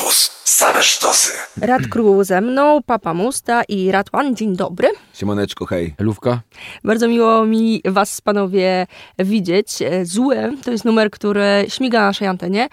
[0.00, 0.30] Campus.
[0.44, 1.32] Same sztosy.
[1.60, 4.36] Rad Król ze mną, Papa Musta i Ratwan.
[4.36, 4.88] Dzień dobry.
[5.14, 5.94] Siemoneczko, hej.
[5.98, 6.40] Lówka?
[6.84, 8.86] Bardzo miło mi was, panowie,
[9.18, 9.68] widzieć.
[10.02, 12.68] Zły to jest numer, który śmiga na naszej antenie.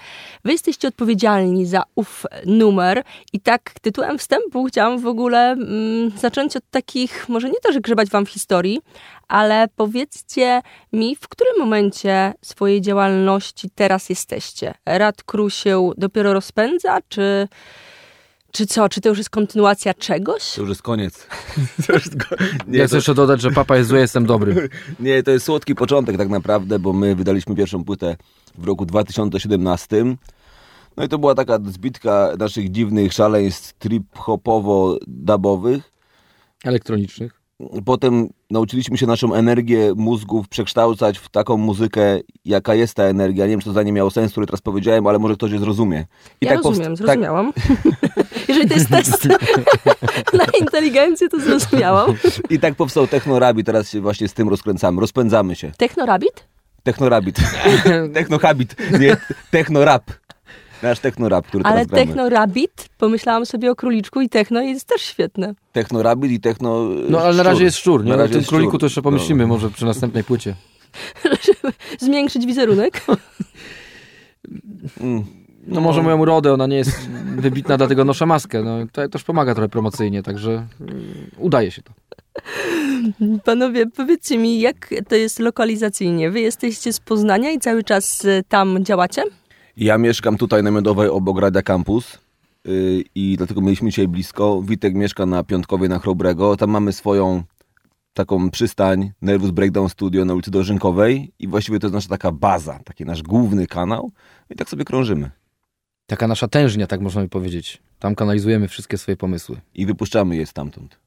[0.46, 3.04] Wy jesteście odpowiedzialni za ów numer
[3.34, 7.82] i tak tytułem wstępu chciałam w ogóle mm, zacząć od takich, może nie to, że
[7.82, 8.82] grzebać wam w historii,
[9.28, 10.62] ale powiedzcie
[10.94, 14.74] mi, w którym momencie swojej działalności teraz jesteście?
[14.86, 17.48] Rad Król się dopiero rozpędza, czy...
[18.52, 18.90] Czy co?
[18.90, 20.54] Czy to już jest kontynuacja czegoś?
[20.54, 21.28] To już jest koniec.
[21.88, 22.26] To jest go...
[22.68, 24.70] Nie, ja chcę jeszcze dodać, że papa jest zły, jestem dobry.
[25.00, 28.16] Nie, to jest słodki początek tak naprawdę, bo my wydaliśmy pierwszą płytę
[28.58, 30.16] w roku 2017.
[30.98, 35.82] No i to była taka zbitka naszych dziwnych szaleństw trip-hopowo-dubowych.
[36.64, 37.37] Elektronicznych.
[37.86, 43.46] Potem nauczyliśmy się naszą energię mózgów przekształcać w taką muzykę, jaka jest ta energia.
[43.46, 46.06] Nie wiem, czy to zdanie miało sens, który teraz powiedziałem, ale może ktoś je zrozumie.
[46.42, 47.54] I ja tak rozumiem, powst- zrozumiałam.
[47.54, 47.66] Tak...
[48.48, 49.28] Jeżeli to jest test
[50.40, 52.14] na inteligencję, to zrozumiałam.
[52.50, 55.72] I tak powstał Technorabit, teraz się właśnie z tym rozkręcamy, rozpędzamy się.
[55.78, 56.48] Technorabit?
[56.84, 57.38] Technorabit.
[58.14, 59.18] Technohabit, nie,
[59.52, 60.04] Technorap.
[60.84, 65.02] Nasz technorap, który Ale teraz technorabit, pomyślałam sobie o króliczku i techno i jest też
[65.02, 65.54] świetne.
[65.72, 68.10] Technorabit i techno No ale na razie jest szczur, nie?
[68.12, 68.80] Na razie o tym jest króliku szczur.
[68.80, 69.48] to jeszcze pomyślimy No.
[69.48, 70.56] może przy następnej płycie.
[71.24, 71.74] Żeby
[72.06, 73.02] zwiększyć wizerunek.
[75.02, 75.24] Mm.
[75.68, 78.64] No może moją urodę, ona nie jest wybitna, dlatego noszę maskę.
[78.64, 81.04] No, to też pomaga trochę promocyjnie, także mm,
[81.38, 81.94] udaje się to.
[83.46, 86.32] Panowie, powiedzcie mi, jak to jest lokalizacyjnie?
[86.32, 89.24] Wy jesteście z Poznania i cały czas y, tam działacie?
[89.78, 92.18] Ja mieszkam tutaj na Miodowej obok Radia Campus
[92.66, 94.62] yy, i dlatego mieliśmy dzisiaj blisko.
[94.62, 96.58] Witek mieszka na Piątkowie na Chrobrego.
[96.58, 97.44] Tam mamy swoją
[98.14, 102.80] taką przystań Nervous Breakdown Studio na ulicy Dożynkowej i właściwie to jest nasza taka baza,
[102.84, 104.12] taki nasz główny kanał
[104.50, 105.32] i tak sobie krążymy.
[106.08, 107.82] Taka nasza tężnia, tak można by powiedzieć.
[108.00, 109.58] Tam kanalizujemy wszystkie swoje pomysły.
[109.76, 111.07] I wypuszczamy je stamtąd.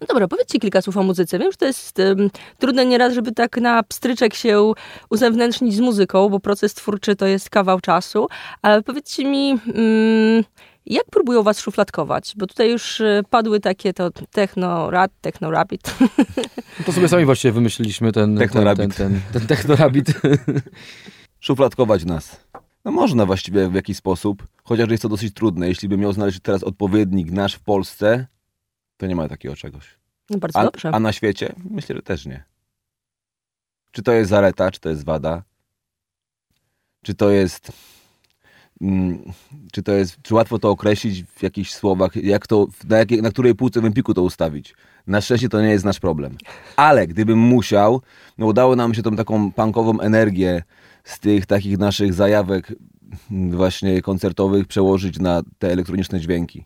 [0.00, 1.38] No dobra, powiedzcie kilka słów o muzyce.
[1.38, 4.72] Wiem, że to jest um, trudne nieraz, żeby tak na pstryczek się
[5.10, 8.28] uzewnętrznić z muzyką, bo proces twórczy to jest kawał czasu,
[8.62, 10.44] ale powiedzcie mi, um,
[10.86, 12.32] jak próbują was szufladkować?
[12.36, 15.94] Bo tutaj już y, padły takie to techno rap, techno rapid.
[16.78, 20.06] No to sobie sami właściwie wymyśliliśmy ten, ten, ten, ten, ten technorabit.
[21.40, 22.46] Szufladkować nas.
[22.84, 25.68] No można właściwie w jakiś sposób, chociaż jest to dosyć trudne.
[25.68, 28.26] Jeśli bym miał znaleźć teraz odpowiednik nasz w Polsce,
[28.96, 29.98] to nie ma takiego czegoś.
[30.30, 30.90] No bardzo A, dobrze.
[30.92, 31.54] a na świecie?
[31.70, 32.44] Myślę, że też nie.
[33.92, 35.42] Czy to jest zaleta, czy to jest wada?
[37.02, 37.72] Czy to jest.
[38.80, 39.32] Mm,
[39.72, 40.22] czy to jest.
[40.22, 42.16] Czy łatwo to określić w jakichś słowach?
[42.16, 44.74] Jak to, na, jakiej, na której półce w Empiku to ustawić?
[45.06, 46.36] Na szczęście to nie jest nasz problem.
[46.76, 48.02] Ale gdybym musiał,
[48.38, 50.62] no udało nam się tą taką punkową energię
[51.04, 52.72] z tych takich naszych zajawek
[53.30, 56.64] mm, właśnie koncertowych przełożyć na te elektroniczne dźwięki.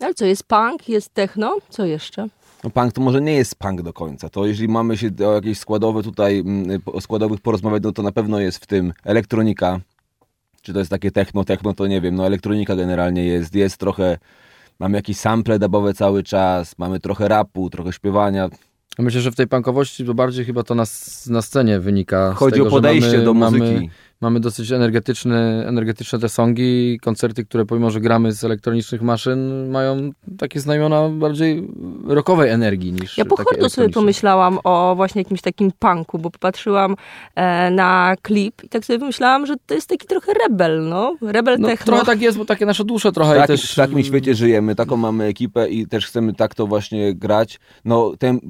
[0.00, 1.56] Ale co, jest punk, jest techno?
[1.68, 2.28] Co jeszcze?
[2.64, 4.28] No punk to może nie jest punk do końca.
[4.28, 8.12] To jeżeli mamy się o jakieś składowe tutaj, mm, o składowych porozmawiać, no to na
[8.12, 9.80] pewno jest w tym elektronika.
[10.62, 12.14] Czy to jest takie techno, techno, to nie wiem.
[12.14, 13.54] No elektronika generalnie jest.
[13.54, 14.18] Jest trochę,
[14.78, 18.48] mamy jakieś sample dubowe cały czas, mamy trochę rapu, trochę śpiewania.
[18.98, 20.84] Myślę, że w tej punkowości to bardziej chyba to na,
[21.26, 22.32] na scenie wynika.
[22.32, 23.74] z Chodzi tego, o podejście że mamy, do muzyki.
[23.74, 23.88] Mamy,
[24.20, 30.10] mamy dosyć energetyczne, energetyczne te songi, koncerty, które pomimo, że gramy z elektronicznych maszyn, mają
[30.38, 31.68] takie znamiona bardziej
[32.06, 36.96] rockowej energii niż Ja po sobie pomyślałam o właśnie jakimś takim punku, bo popatrzyłam
[37.34, 41.16] e, na klip i tak sobie pomyślałam, że to jest taki trochę rebel, no.
[41.22, 41.86] Rebel No, techno.
[41.86, 43.72] trochę tak jest, bo takie nasze dusze trochę i taki, też...
[43.72, 47.60] w takim świecie żyjemy, taką mamy ekipę i też chcemy tak to właśnie grać.
[47.84, 48.40] No, ten,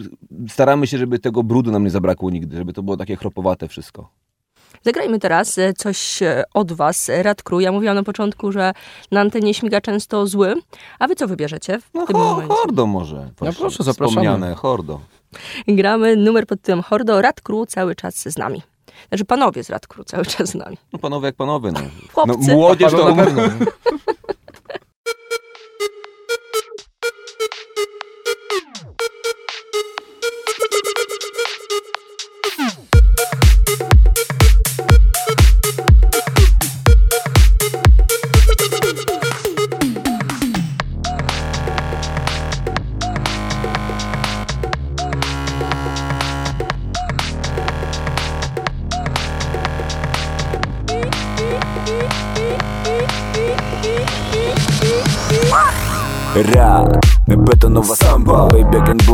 [0.48, 4.23] staramy się, żeby tego brudu nam nie zabrakło nigdy, żeby to było takie chropowate wszystko.
[4.84, 7.60] Zagrajmy teraz e, coś e, od was, Rad Crew.
[7.62, 8.72] Ja mówiłam na początku, że
[9.10, 10.54] na antenie śmiga często zły.
[10.98, 12.54] A wy co wybierzecie w No tym ho, momencie?
[12.54, 13.30] hordo może.
[13.36, 14.10] proszę, zapraszamy.
[14.10, 15.00] Wspomniane, hordo.
[15.68, 17.22] Gramy numer pod tytułem Hordo.
[17.22, 18.62] Rad Crew cały czas z nami.
[19.08, 20.76] Znaczy panowie z Rad Crew cały czas z nami.
[20.92, 21.80] No panowie jak panowie, no.
[22.12, 22.36] Chłopcy.
[22.48, 23.16] no młodzież to...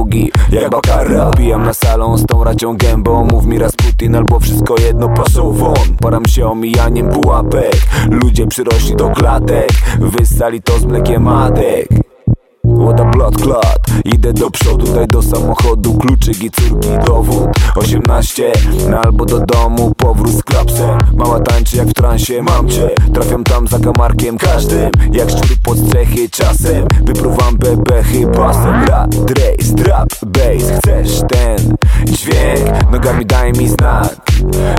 [0.00, 3.25] Boogie, jak bakara Pijam na salon z tą racią gębą.
[3.25, 5.08] Mów mi raz Putin albo wszystko jedno.
[5.08, 7.76] Proszę won, param się omijaniem pułapek.
[8.11, 9.70] Ludzie przyrośli do klatek.
[9.99, 12.10] Wysali to z mlekiem matek
[12.81, 17.49] Łoda blood clot Idę do przodu, daj do samochodu Kluczyk i córki, dowód.
[17.77, 18.53] 18
[18.91, 20.99] no albo do domu Powrót z klapsem.
[21.15, 22.91] Mała tańczy jak w transie, mam cię.
[23.15, 26.87] Trafiam tam za kamarkiem każdym Jak szczur pod strzechy czasem.
[27.03, 28.85] Wypruwam bebechy pasem.
[28.85, 30.79] Rap, trace, trap, bass.
[30.79, 32.93] Chcesz ten dźwięk?
[32.93, 34.17] Nogami daj mi znak.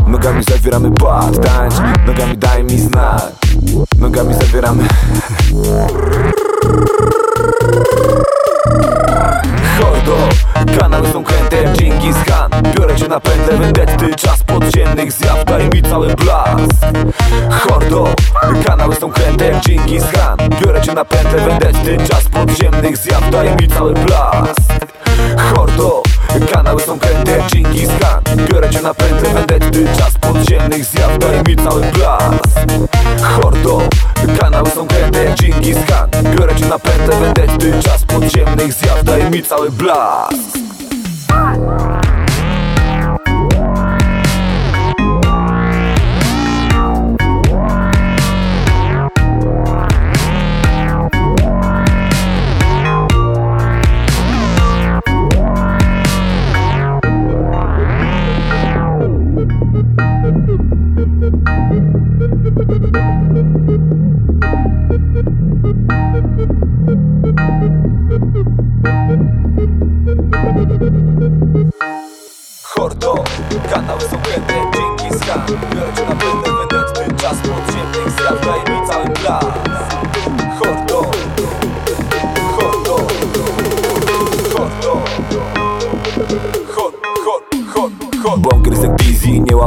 [0.07, 1.75] Nogami zawieramy pad Tańcz,
[2.07, 3.31] nogami daj mi znak.
[3.99, 4.87] Nogami zawieramy
[19.01, 20.37] są kręte jak Genghis Khan.
[20.61, 24.61] Biorę cię na pętlę vendetty Czas podziemnych zjaw Daj mi cały blask.
[25.37, 26.03] Hordo
[26.53, 28.23] Kanały są kręte jak Genghis Khan.
[28.51, 32.59] Biorę cię na pętlę vendetty Czas podziemnych zjaw Daj mi cały blask.
[33.21, 33.81] Hordo
[34.39, 36.09] Kanały są kręte jak Genghis Khan.
[36.37, 40.61] Biorę cię na pętlę vendetty Czas podziemnych zjaw Daj mi cały blask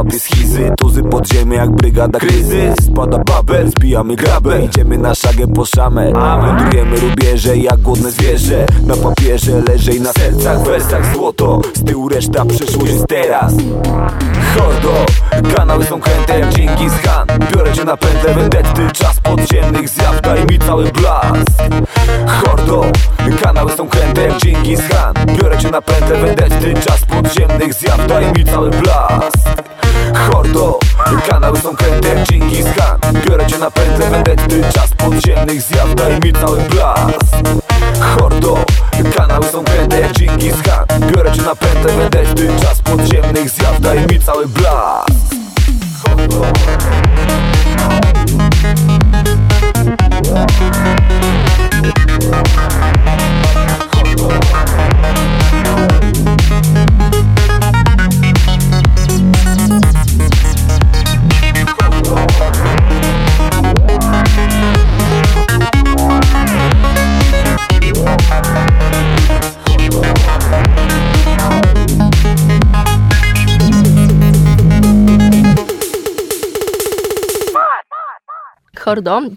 [0.05, 0.71] łapie schizy.
[0.77, 4.65] Tuzy podziemie jak brygada kryzys Spada babel, zbijamy grabę.
[4.65, 6.13] Idziemy na szagę po szamę.
[6.41, 8.65] Wędrujemy rubieże jak głodne zwierzę.
[8.85, 13.53] Na papierze leży i na sercach wersach złoto, z tyłu reszta przyszłość jest teraz.
[14.55, 15.05] Hordo,
[15.55, 17.27] kanały są kręte jak Genghis Khan.
[17.53, 21.61] Biorę cię na pętlę vendetty Czas podziemnych zjaw, daj mi cały blask.
[22.27, 22.85] Hordo,
[23.43, 25.13] kanały są kręte jak Genghis Khan.
[25.37, 29.74] Biorę cię na pętlę vendetty Czas podziemnych zjaw, daj mi cały blask
[30.15, 30.79] Hordo,
[31.27, 32.99] kanały są kręte jak Genghis Khan.
[33.27, 37.35] Biorę cię na pętlę vendetty Czas podziemnych zjaw, daj mi cały blask.
[37.99, 38.57] Hordo,
[39.17, 40.85] kanały są kręte jak Genghis Khan.
[41.11, 45.11] Biorę cię na pętlę vendetty Czas podziemnych zjaw, daj mi cały blask.
[46.03, 46.41] Hordo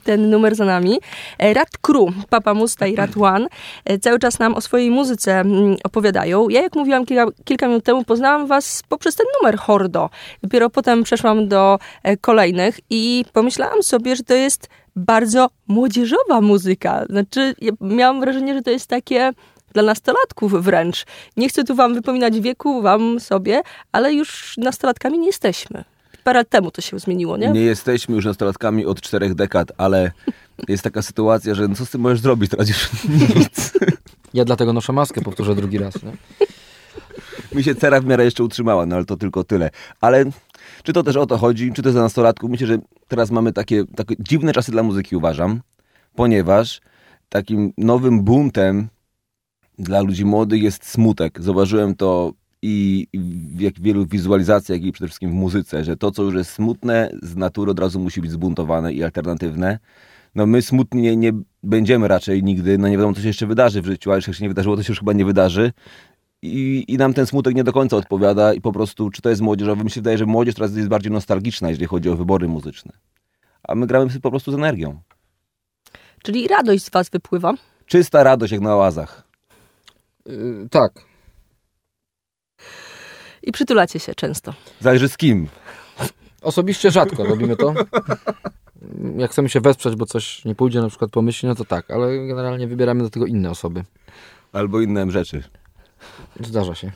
[0.04, 0.98] Ten numer za nami.
[1.38, 3.46] E, Rat Crew, Papa Musta i Rat One
[3.84, 6.48] e, cały czas nam o swojej muzyce mm, opowiadają.
[6.48, 10.10] Ja, jak mówiłam kilka, kilka minut temu, poznałam was poprzez ten numer Hordo.
[10.42, 17.04] Dopiero potem przeszłam do e, kolejnych i pomyślałam sobie, że to jest bardzo młodzieżowa muzyka.
[17.10, 19.32] Znaczy, ja miałam wrażenie, że to jest takie
[19.72, 21.06] dla nastolatków wręcz.
[21.36, 23.62] Nie chcę tu wam wypominać wieku, wam sobie,
[23.92, 25.84] ale już nastolatkami nie jesteśmy.
[26.24, 27.50] Parę lat temu to się zmieniło, nie?
[27.50, 30.12] Nie jesteśmy już nastolatkami od czterech dekad, ale
[30.68, 32.50] jest taka sytuacja, że no co z tym możesz zrobić?
[32.50, 33.72] Teraz już nic.
[34.34, 36.02] Ja dlatego noszę maskę, powtórzę drugi raz.
[36.02, 36.12] Nie?
[37.54, 39.70] Mi się cera w miarę jeszcze utrzymała, no ale to tylko tyle.
[40.00, 40.24] Ale
[40.82, 42.50] czy to też o to chodzi, czy to za nastolatków?
[42.50, 45.60] Myślę, że teraz mamy takie, takie dziwne czasy dla muzyki, uważam,
[46.14, 46.80] ponieważ
[47.28, 48.88] takim nowym buntem
[49.78, 51.42] dla ludzi młodych jest smutek.
[51.42, 53.06] Zauważyłem to i
[53.56, 57.10] w jak wielu wizualizacjach i przede wszystkim w muzyce, że to, co już jest smutne,
[57.22, 59.78] z natury od razu musi być zbuntowane i alternatywne.
[60.34, 63.82] No my smutni nie, nie będziemy raczej nigdy, no nie wiadomo, co się jeszcze wydarzy
[63.82, 65.72] w życiu, a jeszcze się nie wydarzyło, to się już chyba nie wydarzy.
[66.42, 69.42] I, I nam ten smutek nie do końca odpowiada i po prostu, czy to jest
[69.42, 72.92] młodzieżowe, mi się wydaje, że młodzież teraz jest bardziej nostalgiczna, jeżeli chodzi o wybory muzyczne.
[73.62, 75.00] A my gramy sobie po prostu z energią.
[76.22, 77.54] Czyli radość z was wypływa.
[77.86, 79.28] Czysta radość jak na oazach.
[80.26, 81.07] Yy, tak.
[83.48, 84.54] I przytulacie się często.
[84.80, 85.48] Zależy z kim.
[86.42, 87.74] Osobiście rzadko robimy to.
[89.16, 92.26] Jak chcemy się wesprzeć, bo coś nie pójdzie na przykład pomyślnie, no to tak, ale
[92.26, 93.84] generalnie wybieramy do tego inne osoby.
[94.52, 95.42] Albo inne rzeczy.
[96.40, 96.90] Zdarza się.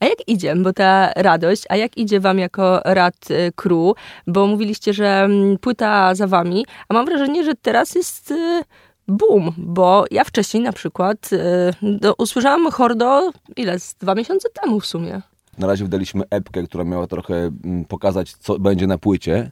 [0.00, 3.94] A jak idzie, bo ta radość, a jak idzie wam jako rad y, crew?
[4.26, 8.62] Bo mówiliście, że mm, płyta za wami, a mam wrażenie, że teraz jest y,
[9.08, 11.38] boom, bo ja wcześniej na przykład y,
[11.82, 15.22] do, usłyszałam Hordo, ile, z dwa miesiące temu w sumie.
[15.58, 17.34] Na razie wydaliśmy epkę, która miała trochę
[17.64, 19.50] mm, pokazać, co będzie na płycie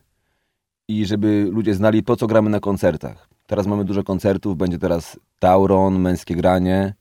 [0.88, 3.28] i żeby ludzie znali, po co gramy na koncertach.
[3.46, 6.94] Teraz mamy dużo koncertów, będzie teraz Tauron, Męskie Granie,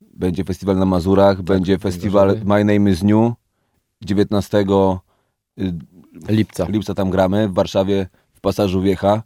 [0.00, 2.64] będzie festiwal na Mazurach, będzie festiwal Warszawie.
[2.64, 3.32] My Name is New,
[4.04, 5.72] 19 y,
[6.28, 6.66] Lipca.
[6.68, 9.22] lipca tam gramy, w Warszawie w Pasażu Wiecha.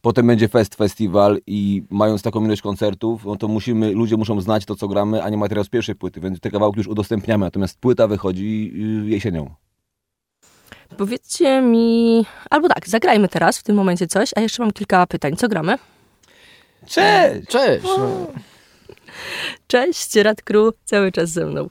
[0.00, 4.64] Potem będzie Fest Festiwal i mając taką ilość koncertów, no to musimy, ludzie muszą znać
[4.64, 7.78] to, co gramy, a nie materiał z pierwszej płyty, więc te kawałki już udostępniamy, natomiast
[7.78, 8.72] płyta wychodzi
[9.06, 9.54] y, jesienią.
[10.96, 15.36] Powiedzcie mi, albo tak, zagrajmy teraz w tym momencie coś, a jeszcze mam kilka pytań.
[15.36, 15.78] Co gramy?
[16.86, 17.48] Cześć!
[17.48, 17.84] Cześć!
[17.84, 18.26] No.
[19.66, 21.68] Cześć, Rad Crew, cały czas ze mną.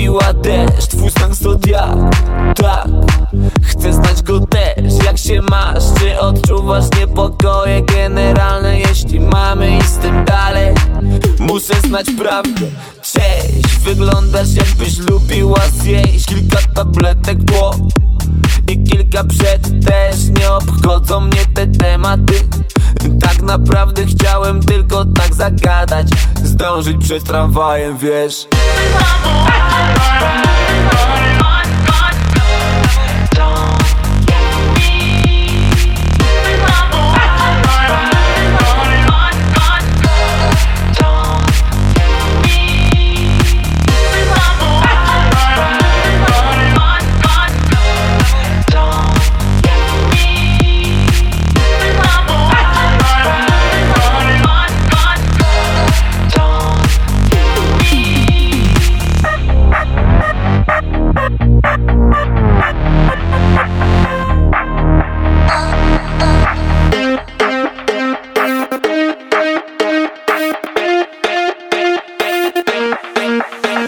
[0.00, 1.96] Lubiła deszcz Twój stan zodiak,
[2.56, 2.88] tak
[3.62, 5.04] Chcę znać go też.
[5.04, 8.80] Jak się masz, czy odczuwasz niepokoje generalne?
[8.80, 10.74] Jeśli mamy iść z tym dalej
[11.38, 12.66] Muszę znać prawdę.
[13.02, 17.74] Cześć, wyglądasz jakbyś lubiła zjeść Kilka tabletek po
[18.72, 22.34] i kilka przed też nie obchodzą mnie te tematy.
[23.20, 26.06] Tak naprawdę chciałem tylko tak zagadać.
[26.44, 28.46] Zdążyć przed tramwajem, wiesz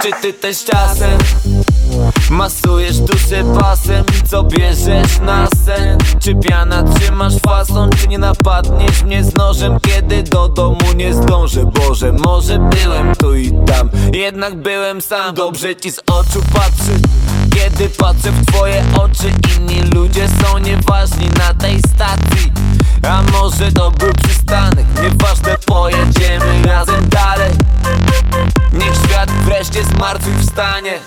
[0.02, 1.18] Czy ty też czasem
[2.30, 5.98] Masujesz duszę pasem Co bierzesz na sen?
[6.20, 9.80] Czy piana trzymasz fason Czy nie napadniesz mnie z nożem?
[9.80, 13.90] Kiedy do domu nie zdążę Boże, może byłem tu i tam.
[14.12, 17.00] Jednak byłem sam Dobrze ci z oczu patrzy.
[17.54, 22.52] Kiedy patrzę w twoje oczy Inni ludzie są nieważni na tej stacji.
[23.08, 24.86] A może to był przystanek?
[25.02, 27.50] Nieważne, pojedziemy razem dalej
[28.72, 30.98] Niech świat wreszcie zmartwychwstanie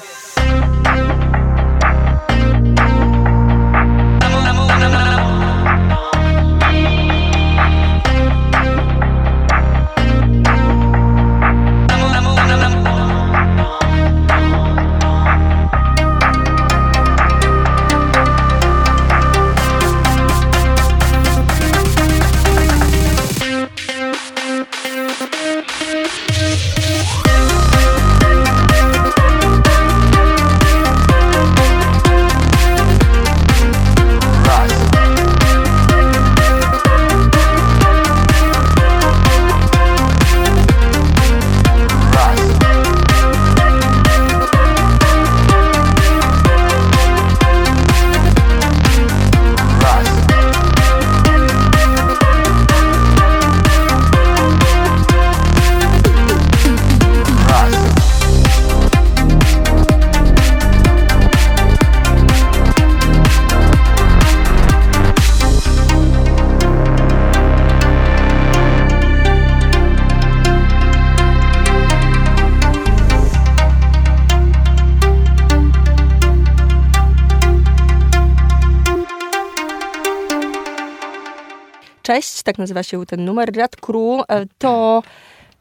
[82.05, 83.57] Cześć, tak nazywa się ten numer.
[83.57, 85.03] Rad Crew e, to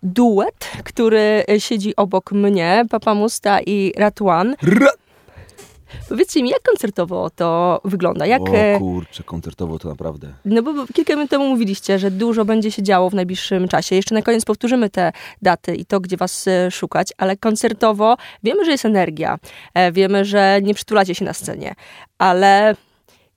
[0.03, 4.55] duet, który siedzi obok mnie, Papa Musta i Rat One.
[6.09, 8.27] Powiedzcie mi, jak koncertowo to wygląda?
[8.27, 10.33] Jak, e, O kurczę, koncertowo to naprawdę.
[10.45, 13.97] no bo kilka minut temu mówiliście, że dużo będzie się działo w najbliższym czasie.
[13.97, 18.65] Jeszcze na koniec powtórzymy te daty i to, gdzie was e, szukać, ale koncertowo wiemy,
[18.65, 19.39] że jest energia.
[19.75, 21.75] E, Wiemy, że nie przytulacie się na scenie,
[22.19, 22.77] ale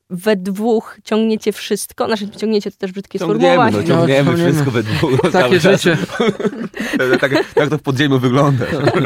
[0.09, 2.05] we dwóch ciągniecie wszystko.
[2.05, 3.77] Znaczy, ciągniecie to też brzydkie Ciągniemy, sformułowanie.
[3.77, 4.51] no, ciągniemy No, ciągniemy.
[4.51, 5.31] wszystko we dwóch.
[5.31, 5.97] Takie życie.
[7.21, 8.65] tak, tak to w podziemiu wygląda.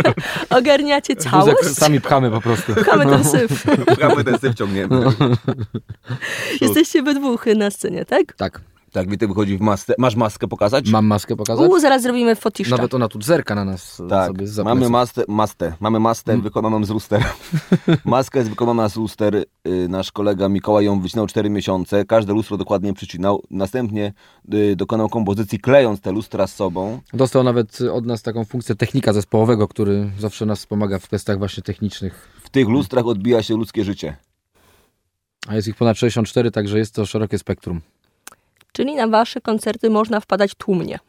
[0.50, 1.70] Ogarniacie Wózek całość.
[1.70, 2.75] sami pchamy po prostu.
[2.75, 3.63] Pchamy ten syf.
[3.98, 5.05] Pchamy ten syf ciągniemy.
[6.62, 8.34] Jesteście we dwóch na scenie, tak?
[8.38, 8.62] Tak.
[8.91, 9.93] Tak, Witek wychodzi w masce.
[9.98, 10.89] Masz maskę pokazać?
[10.89, 11.71] Mam maskę pokazać?
[11.71, 12.75] U, zaraz zrobimy fotiszcza.
[12.75, 16.89] Nawet ona tu zerka na nas Tak, sobie mamy mastę, mastę, mamy mastę wykonaną z
[16.89, 17.24] luster.
[18.05, 19.36] Maska jest wykonana z luster.
[19.36, 19.45] Y,
[19.89, 22.05] Nasz kolega Mikołaj ją wycinał 4 miesiące.
[22.05, 23.43] Każde lustro dokładnie przycinał.
[23.51, 24.13] Następnie
[24.53, 27.00] y, dokonał kompozycji, klejąc te lustra z sobą.
[27.13, 31.63] Dostał nawet od nas taką funkcję technika zespołowego, który zawsze nas pomaga w kwestiach właśnie
[31.63, 32.29] technicznych.
[32.43, 34.17] W tych lustrach odbija się ludzkie życie.
[35.48, 37.81] A jest ich ponad 64, także jest to szerokie spektrum.
[38.72, 41.00] Czyli na wasze koncerty można wpadać tłumnie.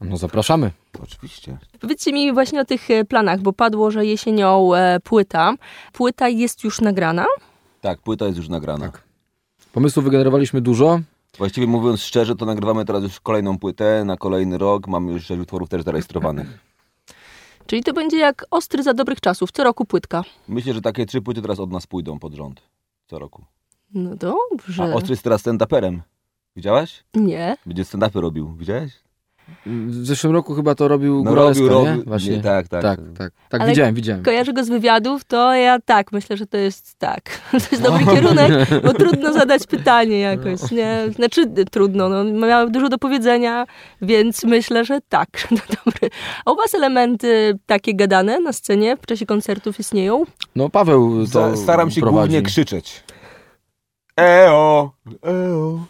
[0.00, 0.70] No zapraszamy.
[1.02, 1.58] Oczywiście.
[1.80, 5.54] Powiedzcie mi właśnie o tych e, planach, bo padło, że jesienią e, płyta.
[5.92, 7.26] Płyta jest już nagrana.
[7.80, 8.86] Tak, płyta jest już nagrana.
[8.86, 9.02] Tak.
[9.72, 11.00] Pomysłów wygenerowaliśmy dużo.
[11.38, 14.88] Właściwie mówiąc szczerze, to nagrywamy teraz już kolejną płytę na kolejny rok.
[14.88, 16.58] Mamy już sześć utworów też zarejestrowanych.
[17.66, 19.52] Czyli to będzie jak ostry za dobrych czasów.
[19.52, 20.24] Co roku płytka.
[20.48, 22.62] Myślę, że takie trzy płyty teraz od nas pójdą pod rząd.
[23.06, 23.44] Co roku.
[23.94, 24.94] No A dobrze.
[24.94, 26.00] Ostry jest teraz stand-uperem.
[26.62, 27.04] Widziałaś?
[27.14, 27.56] Nie.
[27.66, 28.54] Będzie stand-upy robił.
[28.56, 28.92] Widziałeś?
[29.66, 31.90] W zeszłym roku chyba to robił No Góraleska, robił, nie?
[31.90, 32.04] robił.
[32.06, 32.36] Właśnie.
[32.36, 32.82] Nie, tak, tak.
[32.82, 33.32] tak, tak.
[33.48, 34.22] Tak, Ale widziałem, widziałem.
[34.22, 37.22] Kojarzę go z wywiadów, to ja tak, myślę, że to jest tak.
[37.50, 38.52] To jest dobry kierunek,
[38.84, 41.00] bo trudno zadać pytanie jakoś, nie?
[41.14, 43.66] Znaczy trudno, no, miał dużo do powiedzenia,
[44.02, 46.10] więc myślę, że tak, że to dobry.
[46.44, 50.24] A u was elementy takie gadane na scenie w czasie koncertów istnieją?
[50.56, 52.28] No Paweł to Sta- Staram się prowadzi.
[52.30, 53.02] głównie krzyczeć.
[54.16, 54.90] Eo!
[55.22, 55.80] Eo!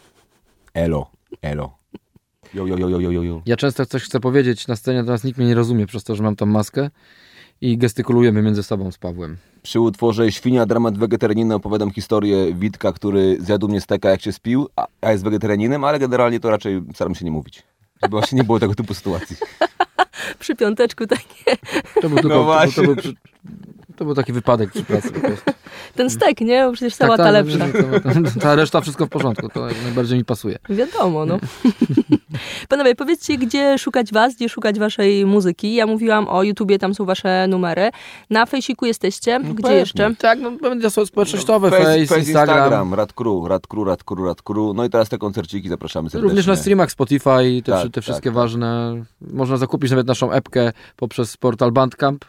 [0.79, 1.77] Elo, elo.
[2.53, 3.41] Jo, jo, jo, jo, jo, jo.
[3.45, 6.23] Ja często coś chcę powiedzieć na scenie, natomiast nikt mnie nie rozumie przez to, że
[6.23, 6.89] mam tam maskę
[7.61, 9.37] i gestykulujemy między sobą z Pawłem.
[9.61, 14.69] Przy utworze Świnia, dramat wegetarianiny opowiadam historię Witka, który zjadł mnie steka jak się spił,
[14.75, 17.63] a, a jest wegetarianinem, ale generalnie to raczej staram się nie mówić.
[18.03, 19.35] Żeby właśnie nie było tego typu sytuacji.
[20.39, 21.57] Przy piąteczku takie,
[22.01, 22.73] To był, tylko, to, był, właśnie.
[22.73, 23.13] to, był, przy-
[23.99, 25.51] to był taki wypadek przy pracy po prostu.
[25.95, 26.63] ten stek, nie?
[26.63, 27.57] Bo przecież sałata tak, lepsza.
[28.03, 30.57] Ta, ta, ta reszta wszystko w porządku, to najbardziej mi pasuje.
[30.69, 31.39] Wiadomo, no.
[32.69, 35.73] Panowie, powiedzcie, gdzie szukać was, gdzie szukać waszej muzyki.
[35.73, 37.89] Ja mówiłam o YouTubie, tam są wasze numery.
[38.29, 39.39] Na Fejsiku jesteście.
[39.39, 39.77] Gdzie pewnie.
[39.77, 40.15] jeszcze?
[40.15, 42.57] Tak, no media społecznościowe, Face, Face, face, Instagram.
[42.57, 44.73] Instagram, Radkru, Radkru, Radkru, Radkru.
[44.73, 46.29] No i teraz te koncerciki zapraszamy serdecznie.
[46.29, 48.35] Również na streamach Spotify, te, Tak, te tak, wszystkie tak.
[48.35, 49.03] ważne.
[49.21, 52.25] Można zakupić nawet naszą epkę poprzez portal Bandcamp,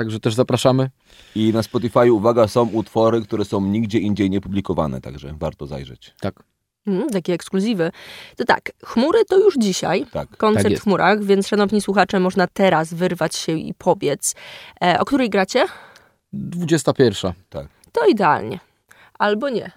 [0.00, 0.90] także też zapraszamy.
[1.34, 6.14] I na Spotify, uwaga, są utwory, które są nigdzie indziej nie publikowane, także warto zajrzeć.
[6.20, 6.42] Tak.
[6.86, 7.90] Mm, takie ekskluzywy.
[8.36, 10.06] To tak, chmury to już dzisiaj.
[10.12, 10.36] Tak.
[10.36, 14.34] Koncert Tak w chmurach, więc szanowni słuchacze, można teraz wyrwać się i pobiec.
[14.82, 15.66] E, o której gracie?
[16.32, 17.32] 21.
[17.92, 18.58] To idealnie.
[19.18, 19.70] Albo nie.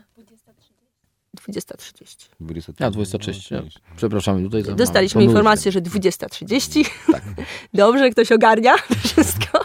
[1.49, 2.29] 20.30.
[2.39, 3.51] 20, Ja 26.
[3.51, 3.61] Ja.
[3.95, 6.89] Przepraszamy tutaj za Dostaliśmy informację, że 20.30.
[7.11, 7.23] Tak.
[7.73, 9.62] Dobrze, ktoś ogarnia wszystko.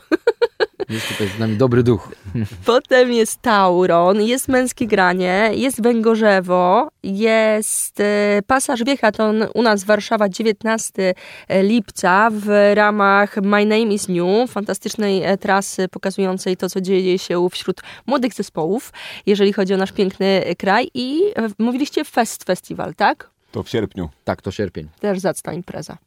[1.20, 2.12] Jest tutaj z nami dobry duch.
[2.64, 10.28] Potem jest Tauron, jest Męskie Granie, jest Węgorzewo, jest e, Pasaż Wiechaton u nas Warszawa
[10.28, 11.14] 19
[11.62, 17.48] lipca w ramach My Name is New, fantastycznej e, trasy pokazującej to, co dzieje się
[17.50, 18.92] wśród młodych zespołów,
[19.26, 23.30] jeżeli chodzi o nasz piękny kraj i e, mówiliście Fest Festival, tak?
[23.52, 24.08] To w sierpniu.
[24.24, 24.88] Tak, to sierpień.
[25.00, 25.98] Też zacna impreza.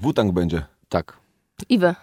[0.00, 0.62] Wutang będzie.
[0.88, 1.16] Tak.
[1.68, 1.94] I wy.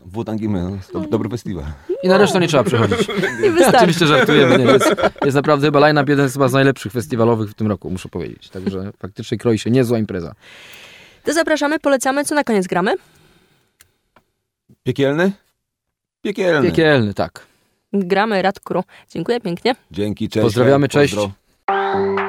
[0.00, 0.62] Wutang i my.
[0.62, 1.64] no, To dobry festiwal.
[2.02, 2.98] I na resztę nie trzeba przychodzić.
[3.56, 3.76] Wystarczy.
[3.78, 4.58] Oczywiście żartujemy.
[4.58, 7.90] Nie, jest, jest naprawdę chyba line-up jeden z chyba z najlepszych festiwalowych w tym roku,
[7.90, 8.48] muszę powiedzieć.
[8.48, 10.34] Także faktycznie kroi się niezła impreza.
[11.24, 12.24] To zapraszamy, polecamy.
[12.24, 12.94] Co na koniec gramy?
[14.82, 15.32] Piekielny?
[16.22, 16.68] Piekielny.
[16.68, 17.46] Piekielny, tak.
[17.92, 18.84] Gramy Radkru.
[19.10, 19.74] Dziękuję pięknie.
[19.90, 20.44] Dzięki, cześć.
[20.44, 21.14] Pozdrawiamy, cześć.
[21.14, 22.27] Pozdro.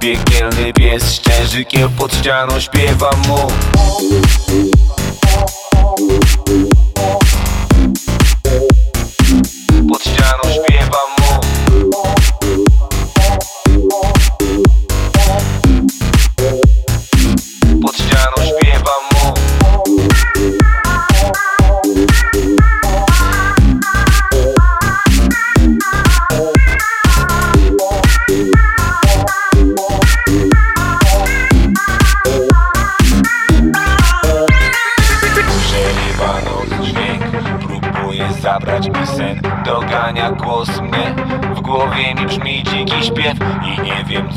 [0.00, 1.64] Piekielny pies szczerzy
[1.98, 3.36] pod ścianą śpiewa mu.
[9.88, 11.19] Pod ścianą śpiewa mu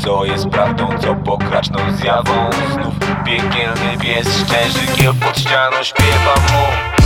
[0.04, 2.50] co jest prawdą Co pokraczną zjawą.
[2.72, 7.03] Znów piekielny pies Szczerzy kieł pod ścianą śpiewa mu